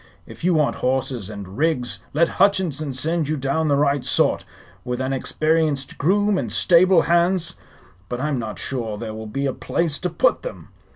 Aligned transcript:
If 0.25 0.43
you 0.43 0.55
want 0.55 0.77
horses 0.77 1.29
and 1.29 1.59
rigs, 1.59 1.99
let 2.11 2.27
Hutchinson 2.41 2.91
send 2.91 3.27
you 3.29 3.37
down 3.37 3.67
the 3.67 3.75
right 3.75 4.03
sort, 4.03 4.43
with 4.83 4.99
an 4.99 5.13
experienced 5.13 5.99
groom 5.99 6.39
and 6.39 6.51
stable 6.51 7.03
hands. 7.03 7.55
But 8.09 8.19
I'm 8.19 8.39
not 8.39 8.57
sure 8.57 8.97
there 8.97 9.13
will 9.13 9.27
be 9.27 9.45
a 9.45 9.53
place 9.53 9.99
to 9.99 10.09
put 10.09 10.41
them." 10.41 10.69